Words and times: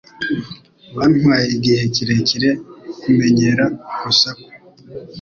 Byantwaye 0.91 1.45
igihe 1.55 1.83
kirekire 1.95 2.49
kumenyera 3.01 3.63
urusaku. 3.97 4.47